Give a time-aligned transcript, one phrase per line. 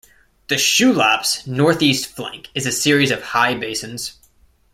[0.47, 4.17] The Shulaps' northeast flank is a series of high basins.